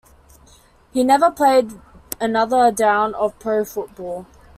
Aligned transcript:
He 0.93 1.03
never 1.03 1.29
played 1.29 1.79
another 2.19 2.71
down 2.71 3.13
of 3.13 3.37
pro 3.37 3.63
football. 3.63 4.25